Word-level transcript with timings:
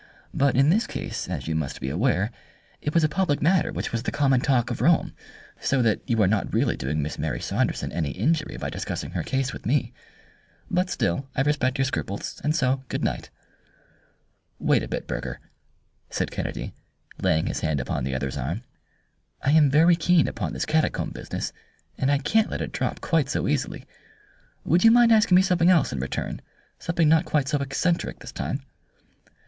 But 0.33 0.55
in 0.55 0.71
this 0.71 0.87
case, 0.87 1.29
as 1.29 1.47
you 1.47 1.53
must 1.53 1.79
be 1.79 1.87
aware, 1.91 2.31
it 2.81 2.95
was 2.95 3.03
a 3.03 3.07
public 3.07 3.39
matter 3.39 3.71
which 3.71 3.91
was 3.91 4.01
the 4.01 4.11
common 4.11 4.41
talk 4.41 4.71
of 4.71 4.81
Rome, 4.81 5.13
so 5.59 5.83
that 5.83 6.01
you 6.09 6.19
are 6.23 6.27
not 6.27 6.51
really 6.51 6.75
doing 6.75 7.03
Miss 7.03 7.19
Mary 7.19 7.39
Saunderson 7.39 7.91
any 7.91 8.09
injury 8.09 8.57
by 8.57 8.71
discussing 8.71 9.11
her 9.11 9.21
case 9.21 9.53
with 9.53 9.63
me. 9.63 9.93
But 10.71 10.89
still, 10.89 11.29
I 11.35 11.43
respect 11.43 11.77
your 11.77 11.85
scruples; 11.85 12.41
and 12.43 12.55
so 12.55 12.83
good 12.87 13.03
night!" 13.03 13.29
"Wait 14.57 14.81
a 14.81 14.87
bit, 14.87 15.05
Burger," 15.05 15.39
said 16.09 16.31
Kennedy, 16.31 16.73
laying 17.21 17.45
his 17.45 17.59
hand 17.59 17.79
upon 17.79 18.03
the 18.03 18.15
other's 18.15 18.37
arm; 18.37 18.63
"I 19.43 19.51
am 19.51 19.69
very 19.69 19.95
keen 19.95 20.27
upon 20.27 20.53
this 20.53 20.65
catacomb 20.65 21.11
business, 21.11 21.53
and 21.95 22.11
I 22.11 22.17
can't 22.17 22.49
let 22.49 22.61
it 22.61 22.71
drop 22.73 23.01
quite 23.01 23.29
so 23.29 23.47
easily. 23.47 23.85
Would 24.65 24.83
you 24.83 24.89
mind 24.89 25.11
asking 25.11 25.35
me 25.35 25.43
something 25.43 25.69
else 25.69 25.93
in 25.93 25.99
return 25.99 26.41
something 26.79 27.07
not 27.07 27.25
quite 27.25 27.47
so 27.47 27.59
eccentric 27.59 28.17
this 28.17 28.31
time?" 28.31 28.63